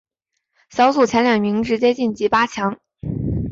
[0.71, 2.79] 小组前两名直接晋级八强。